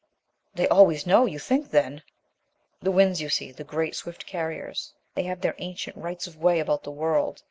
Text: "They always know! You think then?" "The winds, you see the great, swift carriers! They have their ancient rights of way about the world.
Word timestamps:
"They 0.55 0.67
always 0.67 1.05
know! 1.05 1.27
You 1.27 1.37
think 1.37 1.69
then?" 1.69 2.01
"The 2.81 2.89
winds, 2.89 3.21
you 3.21 3.29
see 3.29 3.51
the 3.51 3.63
great, 3.63 3.95
swift 3.95 4.25
carriers! 4.25 4.95
They 5.13 5.21
have 5.25 5.41
their 5.41 5.53
ancient 5.59 5.95
rights 5.95 6.25
of 6.25 6.37
way 6.37 6.59
about 6.59 6.81
the 6.81 6.89
world. 6.91 7.39